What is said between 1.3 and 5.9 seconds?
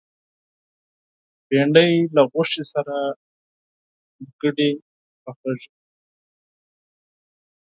بېنډۍ له غوښې سره ګډه پخېږي